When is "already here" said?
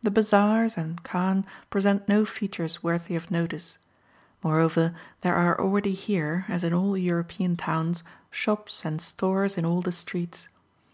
5.60-6.46